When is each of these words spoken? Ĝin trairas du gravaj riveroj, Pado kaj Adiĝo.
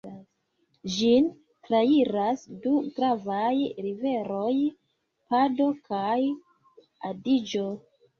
Ĝin 0.91 1.25
trairas 1.65 2.45
du 2.63 2.71
gravaj 2.95 3.51
riveroj, 3.89 4.55
Pado 5.35 5.67
kaj 5.91 6.17
Adiĝo. 7.11 7.67